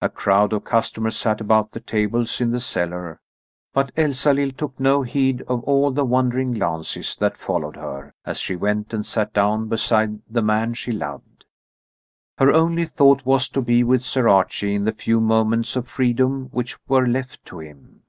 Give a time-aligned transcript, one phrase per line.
[0.00, 3.20] A crowd of customers sat about the tables in the cellar,
[3.74, 8.54] but Elsalill took no heed of all the wondering glances that followed her, as she
[8.54, 11.46] went and sat down beside the man she loved.
[12.38, 16.44] Her only thought was to be with Sir Archie in the few moments of freedom
[16.52, 18.04] which were left to him.